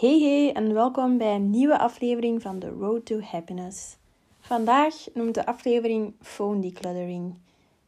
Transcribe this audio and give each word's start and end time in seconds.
Hey 0.00 0.20
hey 0.20 0.52
en 0.52 0.74
welkom 0.74 1.18
bij 1.18 1.34
een 1.34 1.50
nieuwe 1.50 1.78
aflevering 1.78 2.42
van 2.42 2.58
The 2.58 2.68
Road 2.68 3.06
to 3.06 3.20
Happiness. 3.20 3.96
Vandaag 4.40 4.94
noemt 5.14 5.34
de 5.34 5.46
aflevering 5.46 6.14
Phone 6.20 6.60
Decluttering. 6.60 7.34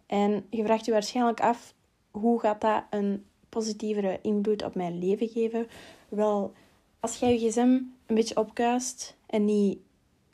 En 0.07 0.47
je 0.49 0.65
vraagt 0.65 0.85
je 0.85 0.93
waarschijnlijk 0.93 1.41
af, 1.41 1.75
hoe 2.11 2.41
gaat 2.41 2.61
dat 2.61 2.83
een 2.91 3.25
positievere 3.49 4.19
invloed 4.23 4.65
op 4.65 4.75
mijn 4.75 4.99
leven 4.99 5.29
geven? 5.29 5.67
Wel, 6.09 6.53
als 7.01 7.17
jij 7.17 7.33
je 7.33 7.49
gsm 7.49 7.79
een 8.07 8.15
beetje 8.15 8.37
opkuist 8.37 9.17
en 9.27 9.45
niet 9.45 9.79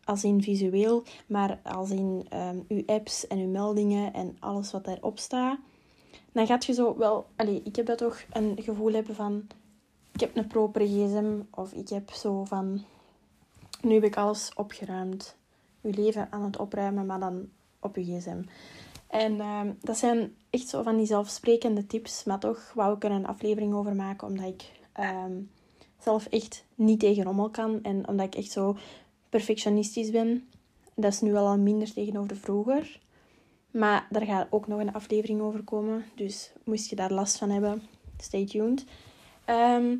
als 0.05 0.25
in 0.25 0.43
visueel, 0.43 1.03
maar 1.27 1.61
als 1.63 1.91
in 1.91 2.27
um, 2.35 2.65
uw 2.69 2.83
apps 2.87 3.27
en 3.27 3.39
uw 3.39 3.49
meldingen 3.49 4.13
en 4.13 4.37
alles 4.41 4.73
wat 4.73 4.85
daarop 4.85 5.19
staat, 5.19 5.59
dan 6.33 6.47
gaat 6.47 6.65
je 6.65 6.73
zo 6.73 6.97
wel, 6.97 7.27
allez, 7.37 7.61
ik 7.65 7.77
heb 7.77 7.87
dat 7.87 7.99
toch 7.99 8.25
een 8.33 8.59
gevoel 8.63 8.93
hebben 8.93 9.15
van 9.15 9.47
ik 10.17 10.23
heb 10.23 10.37
een 10.37 10.47
propere 10.47 10.87
gsm 10.87 11.41
of 11.51 11.73
ik 11.73 11.89
heb 11.89 12.11
zo 12.11 12.45
van 12.45 12.85
nu 13.83 13.95
heb 13.95 14.05
ik 14.05 14.17
alles 14.17 14.51
opgeruimd. 14.55 15.37
Je 15.81 15.91
leven 15.91 16.29
aan 16.31 16.43
het 16.43 16.59
opruimen, 16.59 17.07
maar 17.07 17.21
dan 17.21 17.49
op 17.81 17.97
je 17.97 18.05
gsm. 18.05 18.43
En 19.07 19.41
ehm, 19.41 19.73
dat 19.81 19.97
zijn 19.97 20.35
echt 20.51 20.69
zo 20.69 20.83
van 20.83 20.97
die 20.97 21.07
zelfsprekende 21.07 21.87
tips, 21.87 22.25
maar 22.25 22.39
toch 22.39 22.73
wou 22.75 22.97
ik 22.97 23.05
er 23.05 23.11
een 23.11 23.27
aflevering 23.27 23.75
over 23.75 23.95
maken, 23.95 24.29
omdat 24.29 24.47
ik 24.47 24.63
ehm, 24.93 25.33
zelf 25.99 26.27
echt 26.27 26.65
niet 26.75 27.01
tegen 27.01 27.25
rommel 27.25 27.51
kan 27.51 27.83
en 27.83 28.09
omdat 28.09 28.27
ik 28.27 28.35
echt 28.35 28.51
zo 28.51 28.77
perfectionistisch 29.29 30.11
ben. 30.11 30.49
Dat 30.95 31.13
is 31.13 31.21
nu 31.21 31.33
wel 31.33 31.47
al 31.47 31.59
minder 31.59 31.93
tegenover 31.93 32.37
vroeger. 32.37 33.01
Maar 33.71 34.07
daar 34.11 34.27
gaat 34.27 34.47
ook 34.51 34.67
nog 34.67 34.81
een 34.81 34.95
aflevering 34.95 35.41
over 35.41 35.63
komen. 35.63 36.05
Dus 36.15 36.53
moest 36.65 36.91
je 36.91 36.97
daar 36.97 37.13
last 37.13 37.37
van 37.37 37.51
hebben, 37.51 37.83
stay 38.19 38.47
tuned. 38.47 38.85
Ehm, 39.47 39.97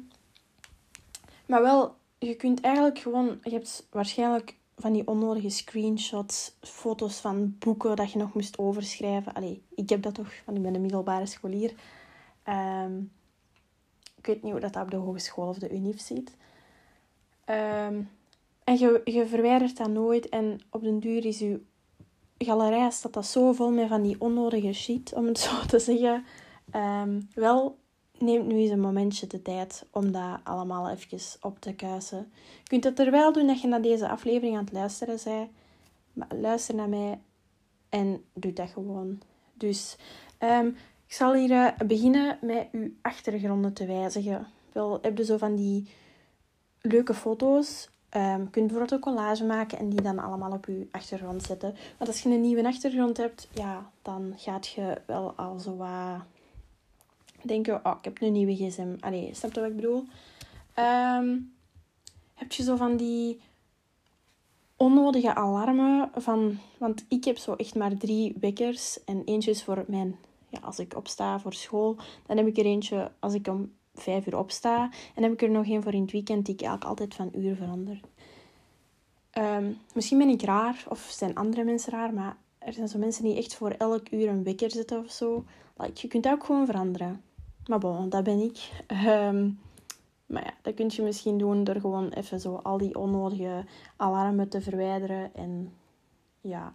maar 1.47 1.63
wel, 1.63 1.95
je 2.19 2.35
kunt 2.35 2.61
eigenlijk 2.61 2.99
gewoon... 2.99 3.39
Je 3.43 3.51
hebt 3.51 3.87
waarschijnlijk 3.91 4.57
van 4.77 4.93
die 4.93 5.07
onnodige 5.07 5.49
screenshots, 5.49 6.57
foto's 6.61 7.21
van 7.21 7.57
boeken 7.59 7.97
dat 7.97 8.13
je 8.13 8.19
nog 8.19 8.35
moest 8.35 8.59
overschrijven. 8.59 9.33
Allee, 9.33 9.63
ik 9.75 9.89
heb 9.89 10.03
dat 10.03 10.15
toch, 10.15 10.33
want 10.45 10.57
ik 10.57 10.63
ben 10.63 10.75
een 10.75 10.81
middelbare 10.81 11.27
scholier. 11.27 11.75
Um, 12.49 13.13
ik 14.17 14.27
weet 14.27 14.43
niet 14.43 14.53
hoe 14.53 14.61
dat 14.61 14.77
op 14.77 14.91
de 14.91 14.97
hogeschool 14.97 15.49
of 15.49 15.59
de 15.59 15.75
unief 15.75 16.01
ziet. 16.01 16.37
Um, 17.47 18.11
en 18.65 18.79
je, 18.79 19.01
je 19.05 19.27
verwijdert 19.27 19.77
dat 19.77 19.91
nooit. 19.91 20.29
En 20.29 20.61
op 20.71 20.83
den 20.83 21.01
duur 21.01 21.25
is 21.25 21.39
je 21.39 21.61
galerij 22.39 22.91
staat 22.91 23.13
dat 23.13 23.27
zo 23.27 23.53
vol 23.53 23.71
met 23.71 23.89
van 23.89 24.03
die 24.03 24.21
onnodige 24.21 24.73
shit, 24.73 25.13
om 25.15 25.27
het 25.27 25.39
zo 25.49 25.67
te 25.67 25.79
zeggen. 25.79 26.25
Wel, 27.35 27.79
neem 28.19 28.47
nu 28.47 28.55
eens 28.55 28.71
een 28.71 28.81
momentje 28.81 29.27
de 29.27 29.43
tijd 29.43 29.87
om 29.91 30.13
dat 30.13 30.39
allemaal 30.43 30.91
even 30.91 31.19
op 31.41 31.61
te 31.61 31.75
kuisen. 31.75 32.33
Je 32.63 32.69
kunt 32.69 32.85
het 32.85 32.97
terwijl 32.97 33.33
doen 33.33 33.47
dat 33.47 33.61
je 33.61 33.69
naar 33.69 33.83
deze 33.83 34.09
aflevering 34.09 34.57
aan 34.57 34.65
het 34.65 34.73
luisteren 34.73 35.19
bent. 35.25 35.51
Maar 36.13 36.29
luister 36.41 36.75
naar 36.75 36.89
mij 36.89 37.19
en 37.89 38.25
doe 38.33 38.53
dat 38.53 38.71
gewoon. 38.71 39.21
Dus 39.55 39.97
um, 40.39 40.67
ik 41.07 41.13
zal 41.13 41.35
hier 41.35 41.51
uh, 41.51 41.69
beginnen 41.87 42.39
met 42.41 42.69
uw 42.73 42.91
achtergronden 43.03 43.73
te 43.73 43.87
wijzigen. 43.87 44.47
Wel, 44.73 44.99
heb 45.03 45.19
je 45.19 45.25
zo 45.25 45.37
van 45.37 45.57
die 45.57 45.89
leuke 46.81 47.15
foto's 47.15 47.89
Um, 48.17 48.49
je 48.53 48.61
bijvoorbeeld 48.61 48.95
ook 48.95 49.01
collage 49.01 49.45
maken 49.45 49.79
en 49.79 49.89
die 49.89 50.03
dan 50.03 50.19
allemaal 50.19 50.53
op 50.53 50.67
je 50.67 50.89
achtergrond 50.91 51.43
zetten. 51.43 51.75
Want 51.99 52.11
als 52.11 52.23
je 52.23 52.29
een 52.29 52.41
nieuwe 52.41 52.67
achtergrond 52.67 53.17
hebt, 53.17 53.49
ja, 53.53 53.91
dan 54.03 54.35
gaat 54.37 54.67
je 54.67 55.01
wel 55.07 55.33
al 55.37 55.59
zo 55.59 55.77
wat 55.77 56.23
denken, 57.47 57.85
oh, 57.85 57.95
ik 57.99 58.05
heb 58.05 58.21
een 58.21 58.33
nieuwe 58.33 58.55
gsm. 58.55 58.95
Allee, 59.01 59.35
snap 59.35 59.53
je 59.53 59.61
wat 59.61 59.71
ik 59.71 59.77
bedoel? 59.77 60.05
Um, 60.79 61.55
heb 62.35 62.53
je 62.53 62.63
zo 62.63 62.77
van 62.77 62.97
die 62.97 63.41
onnodige 64.77 65.35
alarmen 65.35 66.11
van... 66.15 66.59
Want 66.79 67.05
ik 67.09 67.25
heb 67.25 67.39
zo 67.39 67.55
echt 67.55 67.75
maar 67.75 67.97
drie 67.97 68.37
wekkers 68.41 69.05
en 69.05 69.23
eentje 69.25 69.51
is 69.51 69.65
voor 69.65 69.85
mijn... 69.87 70.17
Ja, 70.49 70.59
als 70.59 70.79
ik 70.79 70.97
opsta 70.97 71.41
voor 71.41 71.55
school, 71.55 71.97
dan 72.27 72.37
heb 72.37 72.47
ik 72.47 72.59
er 72.59 72.65
eentje 72.65 73.11
als 73.19 73.35
ik 73.35 73.47
om 73.47 73.73
vijf 73.95 74.27
uur 74.27 74.39
opsta. 74.39 74.83
En 74.83 74.91
dan 75.15 75.25
heb 75.25 75.33
ik 75.33 75.43
er 75.43 75.51
nog 75.51 75.67
één 75.67 75.83
voor 75.83 75.93
in 75.93 76.03
het 76.03 76.13
weekend 76.13 76.47
die 76.47 76.55
ik 76.55 76.61
eigenlijk 76.61 76.91
altijd 76.91 77.15
van 77.15 77.41
uur 77.43 77.57
verander. 77.57 78.01
Um, 79.39 79.79
misschien 79.95 80.19
ben 80.19 80.29
ik 80.29 80.43
raar 80.43 80.85
of 80.89 81.01
zijn 81.01 81.35
andere 81.35 81.65
mensen 81.65 81.93
raar, 81.93 82.15
maar 82.15 82.37
er 82.59 82.73
zijn 82.73 82.89
zo 82.89 82.99
mensen 82.99 83.25
die 83.25 83.37
echt 83.37 83.55
voor 83.55 83.71
elk 83.71 84.11
uur 84.11 84.29
een 84.29 84.45
wekker 84.45 84.71
zetten 84.71 84.99
of 84.99 85.11
zo. 85.11 85.45
Like, 85.77 86.01
je 86.01 86.09
kunt 86.09 86.23
dat 86.23 86.33
ook 86.33 86.45
gewoon 86.45 86.67
veranderen. 86.67 87.23
Maar 87.67 87.79
bon, 87.79 88.09
dat 88.09 88.25
ben 88.25 88.41
ik. 88.41 88.71
Um, 89.07 89.61
maar 90.27 90.45
ja, 90.45 90.55
dat 90.63 90.75
kun 90.75 90.91
je 90.93 91.03
misschien 91.03 91.39
doen 91.39 91.65
door 91.65 91.81
gewoon 91.81 92.09
even 92.09 92.41
zo 92.41 92.55
al 92.55 92.79
die 92.79 92.99
onnodige 92.99 93.65
alarmen 93.97 94.49
te 94.49 94.61
verwijderen. 94.61 95.35
En 95.35 95.73
ja, 96.41 96.73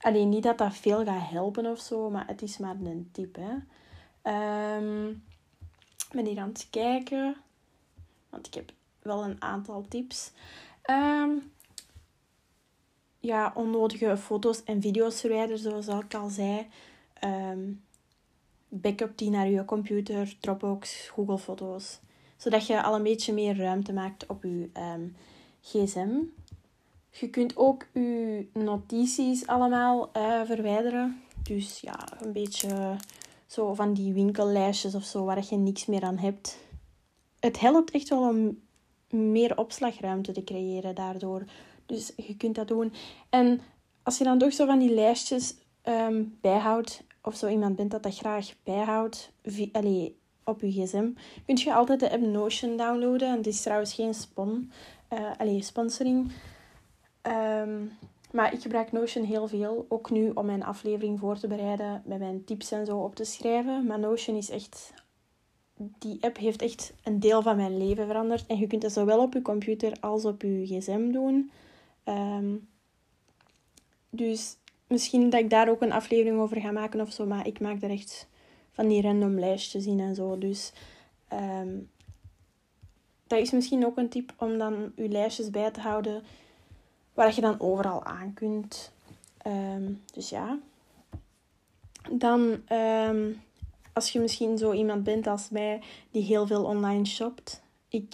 alleen 0.00 0.28
niet 0.28 0.42
dat 0.42 0.58
dat 0.58 0.74
veel 0.74 1.04
gaat 1.04 1.30
helpen 1.30 1.66
of 1.66 1.80
zo, 1.80 2.10
maar 2.10 2.26
het 2.26 2.42
is 2.42 2.58
maar 2.58 2.76
een 2.82 3.08
tip. 3.12 3.36
Hè. 3.40 3.54
Um, 4.76 5.08
ik 6.08 6.12
ben 6.12 6.26
hier 6.26 6.38
aan 6.38 6.48
het 6.48 6.66
kijken, 6.70 7.36
want 8.30 8.46
ik 8.46 8.54
heb 8.54 8.72
wel 9.02 9.24
een 9.24 9.42
aantal 9.42 9.84
tips. 9.88 10.32
Um, 10.90 11.52
ja, 13.20 13.52
onnodige 13.54 14.16
foto's 14.16 14.64
en 14.64 14.80
video's 14.80 15.20
verwijderen, 15.20 15.58
zoals 15.58 16.04
ik 16.04 16.14
al 16.14 16.28
zei. 16.28 16.66
Um, 17.24 17.82
backup 18.68 19.18
die 19.18 19.30
naar 19.30 19.48
je 19.48 19.64
computer, 19.64 20.36
Dropbox, 20.40 21.08
Google 21.08 21.38
Foto's. 21.38 22.00
Zodat 22.36 22.66
je 22.66 22.82
al 22.82 22.94
een 22.94 23.02
beetje 23.02 23.32
meer 23.32 23.56
ruimte 23.56 23.92
maakt 23.92 24.26
op 24.26 24.42
je 24.42 24.70
um, 24.94 25.16
gsm. 25.60 26.10
Je 27.10 27.30
kunt 27.30 27.56
ook 27.56 27.86
je 27.92 28.46
notities 28.52 29.46
allemaal 29.46 30.10
uh, 30.16 30.42
verwijderen. 30.44 31.22
Dus 31.42 31.80
ja, 31.80 32.22
een 32.22 32.32
beetje 32.32 32.96
zo 33.46 33.74
van 33.74 33.92
die 33.92 34.12
winkellijstjes 34.12 34.94
of 34.94 35.04
zo 35.04 35.24
waar 35.24 35.44
je 35.50 35.56
niks 35.56 35.86
meer 35.86 36.02
aan 36.02 36.18
hebt. 36.18 36.58
Het 37.40 37.60
helpt 37.60 37.90
echt 37.90 38.08
wel 38.08 38.28
om 38.28 38.58
meer 39.10 39.58
opslagruimte 39.58 40.32
te 40.32 40.44
creëren 40.44 40.94
daardoor. 40.94 41.44
Dus 41.86 42.12
je 42.16 42.36
kunt 42.36 42.54
dat 42.54 42.68
doen. 42.68 42.92
En 43.28 43.60
als 44.02 44.18
je 44.18 44.24
dan 44.24 44.38
toch 44.38 44.52
zo 44.52 44.66
van 44.66 44.78
die 44.78 44.94
lijstjes 44.94 45.54
um, 45.84 46.38
bijhoudt, 46.40 47.02
of 47.28 47.36
zo 47.36 47.48
iemand 47.48 47.76
bent 47.76 47.90
dat 47.90 48.02
dat 48.02 48.16
graag 48.16 48.54
bijhoudt, 48.62 49.32
allee, 49.72 50.16
op 50.44 50.60
je 50.60 50.72
gsm, 50.72 51.10
kun 51.46 51.56
je 51.56 51.74
altijd 51.74 52.00
de 52.00 52.10
app 52.10 52.22
Notion 52.22 52.76
downloaden. 52.76 53.28
En 53.28 53.36
het 53.36 53.46
is 53.46 53.62
trouwens 53.62 53.94
geen 53.94 54.14
spon, 54.14 54.72
uh, 55.42 55.60
sponsoring. 55.60 56.32
Um, 57.22 57.92
maar 58.32 58.52
ik 58.52 58.62
gebruik 58.62 58.92
Notion 58.92 59.24
heel 59.24 59.48
veel, 59.48 59.86
ook 59.88 60.10
nu 60.10 60.30
om 60.30 60.46
mijn 60.46 60.64
aflevering 60.64 61.18
voor 61.18 61.38
te 61.38 61.46
bereiden, 61.46 62.02
met 62.04 62.18
mijn 62.18 62.44
tips 62.44 62.72
en 62.72 62.86
zo 62.86 62.98
op 62.98 63.14
te 63.14 63.24
schrijven. 63.24 63.86
Maar 63.86 63.98
Notion 63.98 64.36
is 64.36 64.50
echt, 64.50 64.92
die 65.74 66.18
app 66.20 66.36
heeft 66.36 66.62
echt 66.62 66.92
een 67.04 67.20
deel 67.20 67.42
van 67.42 67.56
mijn 67.56 67.76
leven 67.78 68.06
veranderd. 68.06 68.46
En 68.46 68.58
je 68.58 68.66
kunt 68.66 68.82
dat 68.82 68.92
zowel 68.92 69.20
op 69.22 69.32
je 69.32 69.42
computer 69.42 69.96
als 70.00 70.24
op 70.24 70.42
je 70.42 70.66
gsm 70.66 71.10
doen. 71.10 71.50
Um, 72.04 72.68
dus 74.10 74.56
misschien 74.88 75.30
dat 75.30 75.40
ik 75.40 75.50
daar 75.50 75.68
ook 75.68 75.82
een 75.82 75.92
aflevering 75.92 76.40
over 76.40 76.60
ga 76.60 76.70
maken 76.70 77.00
of 77.00 77.12
zo, 77.12 77.26
maar 77.26 77.46
ik 77.46 77.60
maak 77.60 77.82
er 77.82 77.90
echt 77.90 78.28
van 78.72 78.88
die 78.88 79.02
random 79.02 79.38
lijstjes 79.38 79.86
in 79.86 80.00
en 80.00 80.14
zo. 80.14 80.38
Dus 80.38 80.72
um, 81.32 81.90
dat 83.26 83.38
is 83.38 83.50
misschien 83.50 83.86
ook 83.86 83.96
een 83.96 84.08
tip 84.08 84.32
om 84.36 84.58
dan 84.58 84.92
je 84.96 85.08
lijstjes 85.08 85.50
bij 85.50 85.70
te 85.70 85.80
houden 85.80 86.22
waar 87.14 87.34
je 87.34 87.40
dan 87.40 87.60
overal 87.60 88.04
aan 88.04 88.34
kunt. 88.34 88.92
Um, 89.46 90.02
dus 90.12 90.28
ja. 90.28 90.58
Dan, 92.10 92.62
um, 92.72 93.42
als 93.92 94.10
je 94.10 94.20
misschien 94.20 94.58
zo 94.58 94.72
iemand 94.72 95.04
bent 95.04 95.26
als 95.26 95.50
mij 95.50 95.80
die 96.10 96.22
heel 96.22 96.46
veel 96.46 96.64
online 96.64 97.04
shopt. 97.04 97.62
Ik 97.88 98.12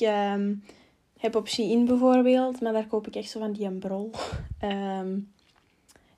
heb 1.16 1.34
op 1.34 1.48
Shein 1.48 1.84
bijvoorbeeld, 1.84 2.60
maar 2.60 2.72
daar 2.72 2.86
koop 2.86 3.06
ik 3.06 3.16
echt 3.16 3.30
zo 3.30 3.38
van 3.38 3.52
die 3.52 3.70
brol. 3.70 4.10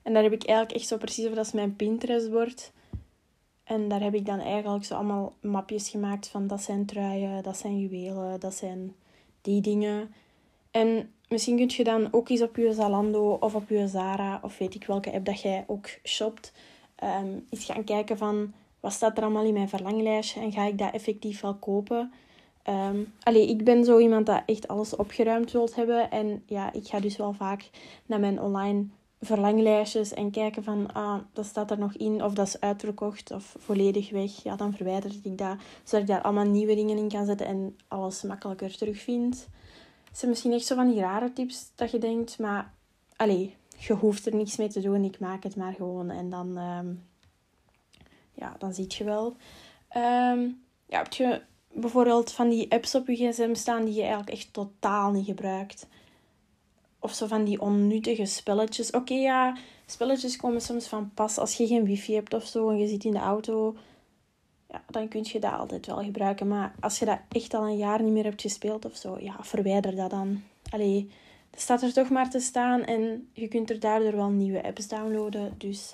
en 0.07 0.13
daar 0.13 0.23
heb 0.23 0.33
ik 0.33 0.43
eigenlijk 0.43 0.77
echt 0.77 0.87
zo 0.87 0.97
precies 0.97 1.23
over, 1.23 1.35
dat 1.35 1.45
is 1.45 1.51
mijn 1.51 1.75
Pinterest-bord. 1.75 2.71
En 3.63 3.87
daar 3.87 4.01
heb 4.01 4.13
ik 4.13 4.25
dan 4.25 4.39
eigenlijk 4.39 4.85
zo 4.85 4.95
allemaal 4.95 5.33
mapjes 5.41 5.89
gemaakt 5.89 6.27
van 6.27 6.47
dat 6.47 6.61
zijn 6.61 6.85
truien, 6.85 7.43
dat 7.43 7.57
zijn 7.57 7.79
juwelen, 7.79 8.39
dat 8.39 8.53
zijn 8.53 8.95
die 9.41 9.61
dingen. 9.61 10.13
En 10.71 11.13
misschien 11.29 11.57
kun 11.57 11.69
je 11.69 11.83
dan 11.83 12.07
ook 12.13 12.29
eens 12.29 12.41
op 12.41 12.55
je 12.55 12.73
Zalando 12.73 13.37
of 13.39 13.55
op 13.55 13.69
je 13.69 13.87
Zara 13.87 14.39
of 14.43 14.57
weet 14.57 14.75
ik 14.75 14.85
welke 14.85 15.13
app 15.13 15.25
dat 15.25 15.41
jij 15.41 15.63
ook 15.67 15.87
shopt, 16.03 16.53
um, 17.03 17.45
eens 17.49 17.65
gaan 17.65 17.83
kijken 17.83 18.17
van 18.17 18.53
wat 18.79 18.91
staat 18.91 19.17
er 19.17 19.23
allemaal 19.23 19.45
in 19.45 19.53
mijn 19.53 19.69
verlanglijstje 19.69 20.41
en 20.41 20.51
ga 20.51 20.65
ik 20.65 20.77
dat 20.77 20.93
effectief 20.93 21.41
wel 21.41 21.55
kopen. 21.55 22.11
Um, 22.69 23.13
allee, 23.23 23.49
ik 23.49 23.63
ben 23.63 23.83
zo 23.83 23.99
iemand 23.99 24.25
dat 24.25 24.43
echt 24.45 24.67
alles 24.67 24.95
opgeruimd 24.95 25.51
wilt 25.51 25.75
hebben. 25.75 26.11
En 26.11 26.43
ja, 26.45 26.73
ik 26.73 26.87
ga 26.87 26.99
dus 26.99 27.17
wel 27.17 27.33
vaak 27.33 27.69
naar 28.05 28.19
mijn 28.19 28.41
online 28.41 28.85
verlanglijstjes 29.21 30.13
en 30.13 30.31
kijken 30.31 30.63
van, 30.63 30.93
ah, 30.93 31.19
dat 31.33 31.45
staat 31.45 31.71
er 31.71 31.79
nog 31.79 31.93
in 31.93 32.23
of 32.23 32.33
dat 32.33 32.47
is 32.47 32.59
uitverkocht 32.59 33.31
of 33.31 33.55
volledig 33.59 34.09
weg. 34.09 34.43
Ja, 34.43 34.55
dan 34.55 34.73
verwijder 34.73 35.11
ik 35.23 35.37
dat, 35.37 35.57
zodat 35.83 36.01
ik 36.01 36.07
daar 36.07 36.21
allemaal 36.21 36.45
nieuwe 36.45 36.75
dingen 36.75 36.97
in 36.97 37.09
kan 37.09 37.25
zetten 37.25 37.47
en 37.47 37.77
alles 37.87 38.21
makkelijker 38.21 38.77
terugvind. 38.77 39.47
zijn 40.11 40.31
misschien 40.31 40.53
echt 40.53 40.65
zo 40.65 40.75
van 40.75 40.89
die 40.89 40.99
rare 40.99 41.33
tips 41.33 41.71
dat 41.75 41.91
je 41.91 41.97
denkt, 41.97 42.39
maar 42.39 42.73
allee, 43.15 43.55
je 43.77 43.93
hoeft 43.93 44.25
er 44.25 44.35
niks 44.35 44.57
mee 44.57 44.67
te 44.67 44.81
doen. 44.81 45.03
Ik 45.03 45.19
maak 45.19 45.43
het 45.43 45.55
maar 45.55 45.73
gewoon 45.73 46.09
en 46.09 46.29
dan, 46.29 46.57
ehm, 46.57 46.93
ja, 48.33 48.55
dan 48.57 48.73
zie 48.73 48.85
je 48.87 49.03
wel. 49.03 49.35
Um, 49.95 50.61
ja, 50.85 50.97
heb 50.97 51.13
je 51.13 51.41
bijvoorbeeld 51.73 52.31
van 52.31 52.49
die 52.49 52.71
apps 52.71 52.95
op 52.95 53.07
je 53.07 53.15
gsm 53.15 53.53
staan 53.53 53.85
die 53.85 53.93
je 53.93 54.01
eigenlijk 54.01 54.31
echt 54.31 54.53
totaal 54.53 55.11
niet 55.11 55.25
gebruikt? 55.25 55.87
Of 57.07 57.13
zo 57.13 57.27
van 57.27 57.43
die 57.43 57.61
onnuttige 57.61 58.25
spelletjes. 58.25 58.91
Oké, 58.91 59.13
ja, 59.13 59.57
spelletjes 59.85 60.35
komen 60.35 60.61
soms 60.61 60.87
van 60.87 61.11
pas 61.13 61.37
als 61.37 61.57
je 61.57 61.67
geen 61.67 61.85
wifi 61.85 62.13
hebt 62.13 62.33
of 62.33 62.45
zo 62.45 62.69
en 62.69 62.77
je 62.77 62.87
zit 62.87 63.03
in 63.03 63.11
de 63.11 63.19
auto. 63.19 63.75
Ja, 64.69 64.83
dan 64.89 65.07
kun 65.07 65.25
je 65.27 65.39
dat 65.39 65.53
altijd 65.53 65.85
wel 65.85 66.03
gebruiken. 66.03 66.47
Maar 66.47 66.75
als 66.79 66.99
je 66.99 67.05
dat 67.05 67.19
echt 67.29 67.53
al 67.53 67.67
een 67.67 67.77
jaar 67.77 68.03
niet 68.03 68.13
meer 68.13 68.23
hebt 68.23 68.41
gespeeld 68.41 68.85
of 68.85 68.95
zo, 68.95 69.17
ja, 69.19 69.35
verwijder 69.39 69.95
dat 69.95 70.09
dan. 70.09 70.43
Allee, 70.69 71.09
dat 71.49 71.59
staat 71.59 71.81
er 71.81 71.93
toch 71.93 72.09
maar 72.09 72.29
te 72.29 72.39
staan 72.39 72.83
en 72.83 73.29
je 73.33 73.47
kunt 73.47 73.69
er 73.69 73.79
daardoor 73.79 74.15
wel 74.15 74.29
nieuwe 74.29 74.63
apps 74.63 74.87
downloaden. 74.87 75.53
Dus 75.57 75.93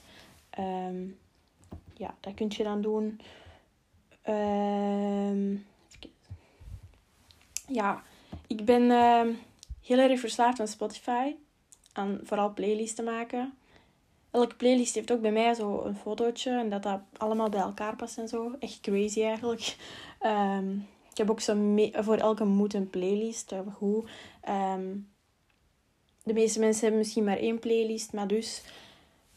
um, 0.60 1.18
ja, 1.94 2.16
dat 2.20 2.34
kun 2.34 2.52
je 2.58 2.64
dan 2.64 2.82
doen. 2.82 3.20
Um, 4.30 5.66
ja, 7.68 8.04
ik 8.48 8.66
ben 8.66 8.82
uh, 8.82 9.36
heel 9.84 9.98
erg 9.98 10.20
verslaafd 10.20 10.60
aan 10.60 10.68
Spotify. 10.68 11.36
Aan 11.94 12.20
vooral 12.24 12.54
playlists 12.54 13.02
maken. 13.02 13.54
Elke 14.32 14.56
playlist 14.56 14.96
heeft 14.96 15.12
ook 15.12 15.22
bij 15.22 15.32
mij 15.32 15.54
zo 15.54 15.82
een 15.82 15.96
fotootje. 15.96 16.52
En 16.52 16.70
dat 16.70 16.84
dat 16.84 17.00
allemaal 17.18 17.50
bij 17.50 17.60
elkaar 17.60 17.96
past 17.96 18.18
en 18.18 18.28
zo. 18.28 18.56
Echt 18.60 18.80
crazy 18.80 19.24
eigenlijk. 19.24 19.76
Um, 20.26 20.88
ik 21.12 21.18
heb 21.18 21.30
ook 21.30 21.40
zo 21.40 21.76
voor 21.92 22.18
elke 22.18 22.46
moed 22.46 22.74
een 22.74 22.90
playlist. 22.90 23.54
Goed. 23.74 24.10
Um, 24.50 25.12
de 26.24 26.34
meeste 26.34 26.60
mensen 26.60 26.82
hebben 26.82 27.00
misschien 27.00 27.24
maar 27.24 27.38
één 27.38 27.60
playlist. 27.60 28.14
Maar 28.14 28.28
dus, 28.28 28.64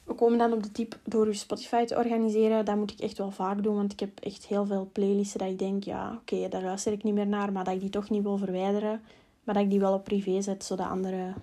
we 0.04 0.14
komen 0.14 0.38
dan 0.38 0.52
op 0.52 0.62
de 0.62 0.72
tip 0.72 0.98
door 1.04 1.26
je 1.26 1.32
Spotify 1.32 1.84
te 1.84 1.96
organiseren. 1.96 2.64
Dat 2.64 2.76
moet 2.76 2.90
ik 2.90 3.00
echt 3.00 3.18
wel 3.18 3.30
vaak 3.30 3.62
doen. 3.62 3.76
Want 3.76 3.92
ik 3.92 4.00
heb 4.00 4.20
echt 4.20 4.46
heel 4.46 4.66
veel 4.66 4.88
playlisten 4.92 5.38
dat 5.38 5.48
ik 5.48 5.58
denk, 5.58 5.84
ja, 5.84 6.12
oké, 6.20 6.48
daar 6.48 6.62
luister 6.62 6.92
ik 6.92 7.02
niet 7.02 7.14
meer 7.14 7.26
naar. 7.26 7.52
Maar 7.52 7.64
dat 7.64 7.74
ik 7.74 7.80
die 7.80 7.90
toch 7.90 8.10
niet 8.10 8.22
wil 8.22 8.38
verwijderen. 8.38 9.02
Maar 9.46 9.54
dat 9.54 9.64
ik 9.64 9.70
die 9.70 9.80
wel 9.80 9.94
op 9.94 10.04
privé 10.04 10.42
zet, 10.42 10.64
zodat 10.64 10.88
anderen 10.88 11.34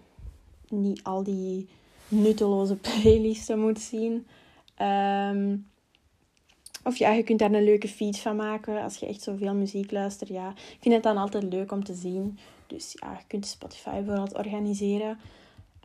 niet 0.67 1.03
al 1.03 1.23
die 1.23 1.67
nutteloze 2.07 2.75
playlisten 2.75 3.59
moet 3.59 3.79
zien. 3.79 4.27
Um, 4.81 5.67
of 6.83 6.97
ja, 6.97 7.11
je 7.11 7.23
kunt 7.23 7.39
daar 7.39 7.51
een 7.51 7.63
leuke 7.63 7.87
feed 7.87 8.19
van 8.19 8.35
maken 8.35 8.83
als 8.83 8.97
je 8.97 9.05
echt 9.05 9.21
zoveel 9.21 9.53
muziek 9.53 9.91
luistert. 9.91 10.29
Ja, 10.29 10.49
ik 10.49 10.77
vind 10.79 10.93
het 10.93 11.03
dan 11.03 11.17
altijd 11.17 11.43
leuk 11.43 11.71
om 11.71 11.83
te 11.83 11.93
zien. 11.93 12.37
Dus 12.67 12.95
ja, 12.99 13.11
je 13.11 13.23
kunt 13.27 13.45
Spotify 13.45 13.89
bijvoorbeeld 13.89 14.37
organiseren. 14.37 15.17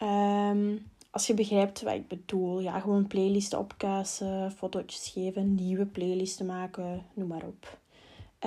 Um, 0.02 0.86
als 1.10 1.26
je 1.26 1.34
begrijpt 1.34 1.82
wat 1.82 1.94
ik 1.94 2.08
bedoel. 2.08 2.60
Ja, 2.60 2.80
gewoon 2.80 3.06
playlisten 3.06 3.58
opkuisen, 3.58 4.52
fotootjes 4.52 5.08
geven, 5.08 5.54
nieuwe 5.54 5.86
playlisten 5.86 6.46
maken, 6.46 7.02
noem 7.14 7.28
maar 7.28 7.44
op. 7.44 7.78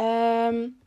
Um, 0.03 0.79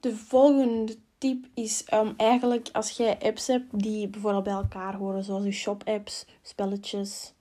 de 0.00 0.16
volgende 0.16 0.96
tip 1.18 1.46
is 1.54 1.84
um, 1.94 2.14
eigenlijk 2.16 2.68
als 2.72 2.90
jij 2.90 3.18
apps 3.18 3.46
hebt 3.46 3.80
die 3.80 4.08
bijvoorbeeld 4.08 4.44
bij 4.44 4.52
elkaar 4.52 4.96
horen, 4.96 5.24
zoals 5.24 5.44
je 5.44 5.50
shop-apps, 5.50 6.26
spelletjes, 6.42 7.34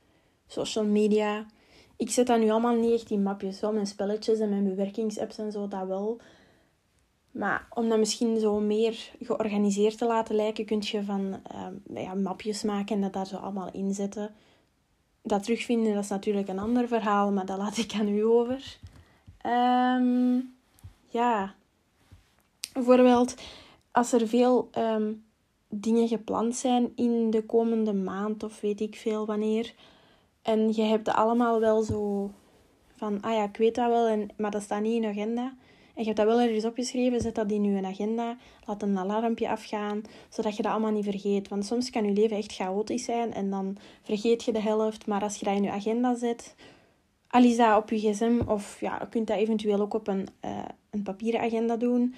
social 0.48 0.86
media. 0.86 1.46
Ik 1.98 2.10
zet 2.10 2.28
dat 2.28 2.40
nu 2.40 2.50
allemaal 2.50 2.76
niet 2.76 2.94
echt 2.94 3.12
in 3.12 3.24
mapjes, 3.24 3.60
wel 3.60 3.74
mijn 3.74 3.88
spelletjes 3.88 4.40
en 4.40 4.50
mijn 4.50 4.64
bewerkingsapps 4.64 5.38
en 5.38 5.52
zo, 5.52 5.68
dat 5.68 5.88
wel. 5.88 6.22
Maar 7.32 7.68
om 7.74 7.90
dat 7.90 7.98
misschien 7.98 8.40
zo 8.40 8.60
meer 8.60 9.12
georganiseerd 9.22 9.98
te 9.98 10.06
laten 10.06 10.36
lijken, 10.36 10.66
kun 10.66 10.80
je 10.82 11.04
van 11.04 11.42
um, 11.56 11.98
ja, 11.98 12.14
mapjes 12.14 12.64
maken 12.64 12.96
en 12.96 13.02
dat 13.02 13.14
daar 13.14 13.28
zo 13.28 13.36
allemaal 13.36 13.72
in 13.72 13.94
zetten. 13.94 14.36
Dat 15.22 15.44
terugvinden, 15.44 15.94
dat 15.94 16.04
is 16.04 16.10
natuurlijk 16.10 16.48
een 16.48 16.60
ander 16.60 16.88
verhaal, 16.88 17.32
maar 17.32 17.46
dat 17.46 17.58
laat 17.58 17.78
ik 17.78 17.94
aan 17.94 18.08
u 18.08 18.26
over. 18.26 18.78
Um, 19.46 20.56
ja, 21.08 21.56
bijvoorbeeld 22.74 23.36
als 23.92 24.14
er 24.14 24.28
veel 24.28 24.70
um, 24.78 25.24
dingen 25.70 26.08
gepland 26.08 26.56
zijn 26.56 26.92
in 26.96 27.30
de 27.30 27.46
komende 27.46 27.94
maand 27.94 28.44
of 28.44 28.62
weet 28.62 28.82
ik 28.82 28.96
veel 28.96 29.26
wanneer. 29.26 29.74
En 30.42 30.74
je 30.74 30.82
hebt 30.82 31.10
allemaal 31.10 31.60
wel 31.60 31.82
zo 31.82 32.32
van, 32.96 33.22
ah 33.22 33.34
ja, 33.34 33.44
ik 33.44 33.58
weet 33.58 33.76
dat 33.76 33.90
wel, 33.90 34.08
en, 34.08 34.30
maar 34.38 34.52
dat 34.52 34.62
staat 34.62 34.82
niet 34.82 34.96
in 34.96 35.02
de 35.02 35.08
agenda. 35.08 35.54
En 35.94 36.06
je 36.06 36.12
hebt 36.14 36.18
dat 36.18 36.26
wel 36.26 36.40
ergens 36.40 36.66
opgeschreven, 36.66 37.22
zet 37.22 37.36
dat 37.36 37.52
in 37.52 37.64
je 37.64 37.86
agenda. 37.86 38.38
Laat 38.66 38.82
een 38.82 38.98
alarmpje 38.98 39.50
afgaan, 39.50 40.02
zodat 40.30 40.56
je 40.56 40.64
dat 40.64 40.72
allemaal 40.72 40.92
niet 40.92 41.04
vergeet. 41.04 41.48
Want 41.48 41.66
soms 41.66 41.90
kan 41.90 42.06
je 42.06 42.12
leven 42.12 42.38
echt 42.38 42.54
chaotisch 42.54 43.04
zijn 43.04 43.34
en 43.34 43.50
dan 43.50 43.78
vergeet 44.02 44.44
je 44.44 44.52
de 44.52 44.62
helft. 44.62 45.08
Maar 45.08 45.22
als 45.22 45.36
je 45.36 45.46
dat 45.46 45.56
in 45.56 45.64
je 45.64 45.72
agenda 45.72 46.16
zet, 46.16 46.56
al 47.28 47.44
is 47.44 47.58
dat 47.58 47.78
op 47.78 47.90
je 47.90 47.98
gsm 47.98 48.42
of 48.48 48.80
ja, 48.80 48.98
je 49.00 49.10
kunt 49.10 49.28
dat 49.28 49.38
eventueel 49.38 49.80
ook 49.80 49.94
op 49.94 50.08
een, 50.08 50.28
uh, 50.46 50.66
een 50.90 51.04
papieren 51.04 51.42
agenda 51.42 51.78
doen. 51.78 52.16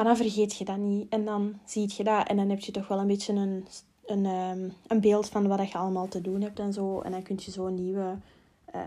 Maar 0.00 0.08
dan 0.08 0.18
vergeet 0.18 0.56
je 0.56 0.64
dat 0.64 0.76
niet. 0.76 1.08
En 1.08 1.24
dan 1.24 1.58
zie 1.64 1.92
je 1.96 2.04
dat. 2.04 2.28
En 2.28 2.36
dan 2.36 2.48
heb 2.48 2.60
je 2.60 2.72
toch 2.72 2.88
wel 2.88 2.98
een 2.98 3.06
beetje 3.06 3.32
een, 3.32 3.66
een, 4.06 4.26
um, 4.26 4.72
een 4.86 5.00
beeld 5.00 5.28
van 5.28 5.48
wat 5.48 5.70
je 5.70 5.78
allemaal 5.78 6.08
te 6.08 6.20
doen 6.20 6.40
hebt 6.40 6.58
en 6.58 6.72
zo. 6.72 7.00
En 7.00 7.10
dan 7.10 7.22
kun 7.22 7.38
je 7.40 7.50
zo 7.50 7.68
nieuwe 7.68 8.16
uh, 8.74 8.80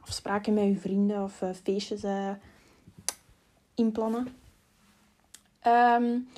afspraken 0.00 0.54
met 0.54 0.64
je 0.64 0.76
vrienden 0.76 1.22
of 1.22 1.42
uh, 1.42 1.50
feestjes 1.62 2.04
uh, 2.04 2.30
inplannen. 3.74 4.28
Um, 5.66 6.28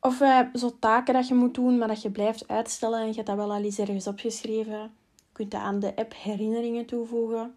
of 0.00 0.16
zo 0.54 0.76
taken 0.78 1.14
dat 1.14 1.28
je 1.28 1.34
moet 1.34 1.54
doen, 1.54 1.78
maar 1.78 1.88
dat 1.88 2.02
je 2.02 2.10
blijft 2.10 2.48
uitstellen. 2.48 3.00
En 3.00 3.06
je 3.06 3.14
hebt 3.14 3.26
dat 3.26 3.36
wel 3.36 3.52
al 3.52 3.62
eens 3.62 3.78
ergens 3.78 4.06
opgeschreven. 4.06 4.80
Je 5.14 5.32
kunt 5.32 5.50
dat 5.50 5.60
aan 5.60 5.80
de 5.80 5.96
app 5.96 6.14
herinneringen 6.16 6.86
toevoegen. 6.86 7.54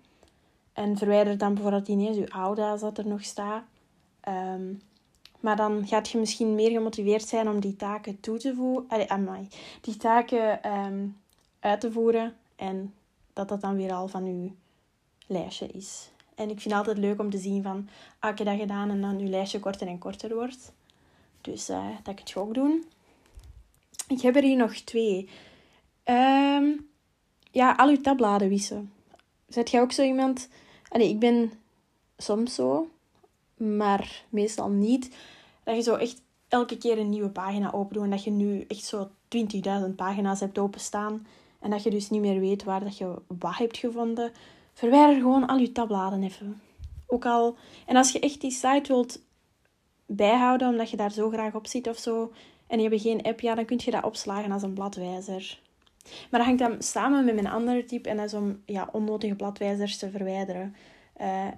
En 0.73 0.97
verwijder 0.97 1.37
dan 1.37 1.53
bijvoorbeeld 1.53 1.87
ineens 1.87 2.17
je 2.17 2.31
oude 2.31 2.61
als 2.61 2.81
dat 2.81 2.97
er 2.97 3.07
nog 3.07 3.23
staat. 3.23 3.63
Um, 4.27 4.81
maar 5.39 5.55
dan 5.55 5.87
gaat 5.87 6.09
je 6.09 6.17
misschien 6.17 6.55
meer 6.55 6.71
gemotiveerd 6.71 7.27
zijn 7.27 7.49
om 7.49 7.59
die 7.59 7.75
taken 7.75 8.19
toe 8.19 8.37
te 8.37 8.55
voegen. 8.55 9.09
Amai, 9.09 9.47
die 9.81 9.97
taken 9.97 10.73
um, 10.73 11.17
uit 11.59 11.81
te 11.81 11.91
voeren. 11.91 12.35
En 12.55 12.93
dat 13.33 13.49
dat 13.49 13.61
dan 13.61 13.75
weer 13.75 13.93
al 13.93 14.07
van 14.07 14.25
je 14.43 14.51
lijstje 15.27 15.67
is. 15.67 16.09
En 16.35 16.49
ik 16.49 16.61
vind 16.61 16.63
het 16.63 16.73
altijd 16.73 16.97
leuk 16.97 17.19
om 17.19 17.29
te 17.29 17.37
zien 17.37 17.63
van, 17.63 17.89
ah, 18.19 18.31
ik 18.31 18.45
dat 18.45 18.59
gedaan 18.59 18.89
en 18.89 19.01
dan 19.01 19.19
je 19.19 19.27
lijstje 19.27 19.59
korter 19.59 19.87
en 19.87 19.97
korter 19.97 20.35
wordt. 20.35 20.71
Dus 21.41 21.69
uh, 21.69 21.87
dat 22.03 22.15
kun 22.15 22.23
je 22.25 22.39
ook 22.39 22.53
doen. 22.53 22.85
Ik 24.07 24.21
heb 24.21 24.35
er 24.35 24.43
hier 24.43 24.57
nog 24.57 24.73
twee. 24.73 25.29
Um, 26.05 26.89
ja, 27.51 27.71
al 27.71 27.89
je 27.89 28.01
tabbladen 28.01 28.49
wissen. 28.49 28.93
Zet 29.47 29.69
jij 29.69 29.81
ook 29.81 29.91
zo 29.91 30.03
iemand... 30.03 30.49
Allee, 30.89 31.09
ik 31.09 31.19
ben 31.19 31.51
soms 32.17 32.55
zo 32.55 32.89
maar 33.59 34.23
meestal 34.29 34.69
niet. 34.69 35.15
Dat 35.63 35.75
je 35.75 35.81
zo 35.81 35.95
echt 35.95 36.21
elke 36.47 36.77
keer 36.77 36.97
een 36.97 37.09
nieuwe 37.09 37.29
pagina 37.29 37.71
open 37.73 37.93
doet 37.93 38.03
en 38.03 38.09
dat 38.09 38.23
je 38.23 38.31
nu 38.31 38.65
echt 38.67 38.83
zo 38.83 39.09
20.000 39.35 39.95
pagina's 39.95 40.39
hebt 40.39 40.57
openstaan 40.57 41.27
en 41.59 41.69
dat 41.69 41.83
je 41.83 41.89
dus 41.89 42.09
niet 42.09 42.21
meer 42.21 42.39
weet 42.39 42.63
waar 42.63 42.83
dat 42.83 42.97
je 42.97 43.21
wat 43.27 43.57
hebt 43.57 43.77
gevonden. 43.77 44.31
Verwijder 44.73 45.15
gewoon 45.15 45.47
al 45.47 45.57
je 45.57 45.71
tabbladen 45.71 46.23
even. 46.23 46.61
Ook 47.07 47.25
al, 47.25 47.55
en 47.85 47.95
als 47.95 48.11
je 48.11 48.19
echt 48.19 48.41
die 48.41 48.51
site 48.51 48.87
wilt 48.87 49.21
bijhouden, 50.05 50.69
omdat 50.69 50.89
je 50.89 50.97
daar 50.97 51.11
zo 51.11 51.29
graag 51.29 51.55
op 51.55 51.67
zit 51.67 51.87
of 51.87 51.97
zo, 51.97 52.31
en 52.67 52.79
je 52.79 52.89
hebt 52.89 53.01
geen 53.01 53.21
app, 53.21 53.39
ja, 53.39 53.55
dan 53.55 53.65
kun 53.65 53.79
je 53.83 53.91
dat 53.91 54.03
opslagen 54.03 54.51
als 54.51 54.63
een 54.63 54.73
bladwijzer. 54.73 55.59
Maar 56.29 56.39
dat 56.39 56.49
hangt 56.49 56.59
dan 56.59 56.81
samen 56.81 57.25
met 57.25 57.33
mijn 57.33 57.47
andere 57.47 57.85
tip 57.85 58.05
en 58.05 58.17
dat 58.17 58.25
is 58.25 58.33
om 58.33 58.61
ja, 58.65 58.89
onnodige 58.91 59.35
bladwijzers 59.35 59.97
te 59.97 60.09
verwijderen. 60.09 60.75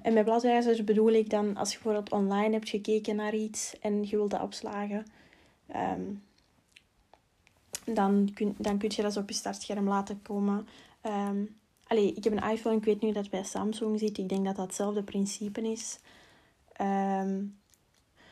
En 0.01 0.13
met 0.13 0.23
bladwijzers 0.23 0.83
bedoel 0.83 1.11
ik 1.11 1.29
dan 1.29 1.57
als 1.57 1.71
je 1.71 1.75
bijvoorbeeld 1.75 2.11
online 2.11 2.53
hebt 2.53 2.69
gekeken 2.69 3.15
naar 3.15 3.35
iets 3.35 3.79
en 3.79 4.03
je 4.03 4.15
wilt 4.15 4.31
dat 4.31 4.41
opslagen, 4.41 5.05
um, 5.75 6.23
dan, 7.85 8.31
kun, 8.33 8.55
dan 8.57 8.77
kun 8.77 8.91
je 8.95 9.01
dat 9.01 9.17
op 9.17 9.29
je 9.29 9.35
startscherm 9.35 9.87
laten 9.87 10.21
komen. 10.21 10.67
Um, 11.03 11.55
allee, 11.87 12.13
ik 12.13 12.23
heb 12.23 12.33
een 12.33 12.49
iPhone, 12.49 12.75
ik 12.75 12.83
weet 12.83 13.01
nu 13.01 13.07
dat 13.07 13.21
het 13.21 13.31
bij 13.31 13.43
Samsung 13.43 13.99
zit. 13.99 14.17
Ik 14.17 14.29
denk 14.29 14.45
dat 14.45 14.55
dat 14.55 14.65
hetzelfde 14.65 15.03
principe 15.03 15.71
is. 15.71 15.99
Um, 16.81 17.59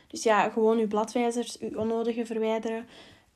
dus 0.08 0.24
ja, 0.24 0.50
gewoon 0.50 0.78
je 0.78 0.88
bladwijzers, 0.88 1.58
je 1.60 1.80
onnodige 1.80 2.26
verwijderen. 2.26 2.88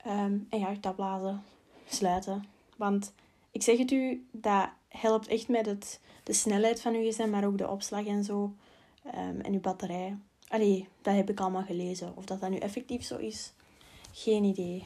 en 0.04 0.48
ja, 0.50 0.70
je 0.70 0.80
tabblazen 0.80 1.44
sluiten. 1.88 2.46
Want 2.78 3.14
ik 3.54 3.62
zeg 3.62 3.78
het 3.78 3.92
u, 3.92 4.28
dat 4.32 4.70
helpt 4.88 5.28
echt 5.28 5.48
met 5.48 5.66
het 5.66 6.00
de 6.24 6.34
snelheid 6.34 6.82
van 6.82 6.94
uw 6.94 7.10
gsm, 7.10 7.30
maar 7.30 7.46
ook 7.46 7.58
de 7.58 7.70
opslag 7.70 8.06
en 8.06 8.24
zo. 8.24 8.54
Um, 9.06 9.42
en 9.42 9.54
uw 9.54 9.60
batterij. 9.60 10.18
Allee, 10.48 10.88
dat 11.02 11.16
heb 11.16 11.30
ik 11.30 11.40
allemaal 11.40 11.64
gelezen. 11.64 12.14
Of 12.16 12.26
dat 12.26 12.42
dat 12.42 12.50
nu 12.50 12.58
effectief 12.58 13.04
zo 13.04 13.18
is, 13.18 13.54
geen 14.12 14.44
idee. 14.44 14.84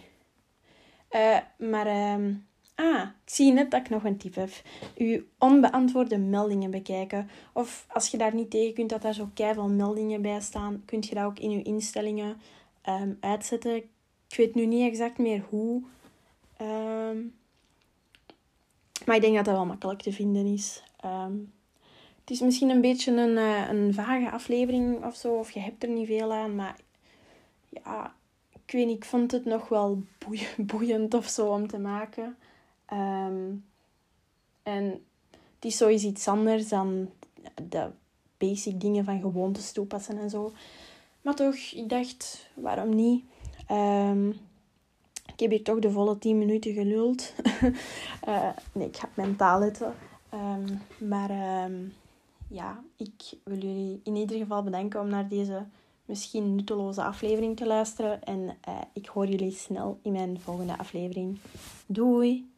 Uh, 1.12 1.38
maar, 1.58 2.14
um, 2.14 2.48
ah, 2.76 3.02
ik 3.02 3.34
zie 3.34 3.54
net 3.54 3.72
dat 3.72 3.80
ik 3.80 3.90
nog 3.90 4.04
een 4.04 4.18
tip 4.18 4.36
heb. 4.36 4.50
Uw 4.96 5.24
onbeantwoorde 5.38 6.18
meldingen 6.18 6.72
bekijken. 6.72 7.30
Of 7.54 7.86
als 7.88 8.08
je 8.08 8.18
daar 8.18 8.36
niet 8.36 8.50
tegen 8.50 8.74
kunt 8.74 8.90
dat 8.90 9.02
daar 9.02 9.14
zo 9.14 9.30
keiveel 9.34 9.70
meldingen 9.70 10.22
bij 10.22 10.42
staan, 10.42 10.84
kunt 10.86 11.08
je 11.08 11.16
dat 11.16 11.24
ook 11.24 11.40
in 11.40 11.52
uw 11.52 11.64
instellingen 11.64 12.42
ehm, 12.82 13.14
uitzetten. 13.20 13.76
Ik 13.76 14.38
weet 14.38 14.56
nu 14.56 14.66
niet 14.66 14.90
exact 14.90 15.18
meer 15.18 15.46
hoe. 15.50 15.84
Ehm, 16.58 17.18
maar 19.08 19.16
ik 19.16 19.22
denk 19.22 19.36
dat 19.36 19.46
dat 19.46 19.56
wel 19.56 19.66
makkelijk 19.66 20.02
te 20.02 20.12
vinden 20.12 20.46
is. 20.46 20.84
Ehm, 21.00 21.36
het 22.20 22.30
is 22.30 22.40
misschien 22.40 22.70
een 22.70 22.82
beetje 22.82 23.12
een, 23.12 23.38
uh, 23.38 23.70
een 23.70 23.94
vage 23.94 24.32
aflevering 24.32 25.06
of 25.06 25.16
zo, 25.16 25.34
of 25.34 25.52
je 25.52 25.60
hebt 25.60 25.84
er 25.84 25.90
niet 25.90 26.08
veel 26.08 26.34
aan, 26.34 26.56
maar 26.56 26.76
ja, 27.70 28.16
ik 28.66 28.72
weet 28.72 28.86
niet, 28.86 28.98
ik 28.98 29.06
vond 29.06 29.32
het 29.32 29.46
nog 29.46 29.70
wel 29.70 30.04
boeiend 30.58 31.14
of 31.14 31.28
zo 31.28 31.48
om 31.48 31.68
te 31.68 31.78
maken. 31.78 32.38
en 34.64 35.04
het 35.56 35.66
is 35.66 35.78
sowieso 35.78 36.08
iets 36.08 36.28
anders 36.28 36.68
dan 36.68 37.10
de 37.70 37.90
basic 38.38 38.82
dingen 38.82 39.06
van 39.06 39.22
gewoontes 39.22 39.72
toepassen 39.72 40.18
en 40.18 40.30
zo. 40.30 40.54
Maar 41.22 41.36
toch, 41.36 41.56
ik 41.56 41.90
dacht, 41.90 42.50
waarom 42.54 42.96
niet? 42.96 43.24
Um, 43.72 44.47
ik 45.38 45.44
heb 45.44 45.52
hier 45.52 45.64
toch 45.64 45.80
de 45.80 45.92
volle 45.92 46.18
10 46.18 46.38
minuten 46.38 46.74
geluld. 46.74 47.34
uh, 48.28 48.50
nee, 48.74 48.88
ik 48.88 48.98
ga 48.98 49.10
mentaal 49.14 49.60
letten. 49.60 49.94
Um, 50.34 50.82
maar 51.10 51.64
um, 51.66 51.94
ja, 52.48 52.84
ik 52.96 53.14
wil 53.44 53.58
jullie 53.58 54.00
in 54.04 54.16
ieder 54.16 54.38
geval 54.38 54.64
bedanken 54.64 55.00
om 55.00 55.08
naar 55.08 55.28
deze 55.28 55.66
misschien 56.06 56.56
nutteloze 56.56 57.04
aflevering 57.04 57.58
te 57.58 57.68
luisteren. 57.68 58.24
En 58.24 58.40
uh, 58.40 58.82
ik 58.94 59.06
hoor 59.06 59.28
jullie 59.28 59.52
snel 59.52 60.00
in 60.02 60.12
mijn 60.12 60.40
volgende 60.40 60.78
aflevering. 60.78 61.38
Doei! 61.86 62.50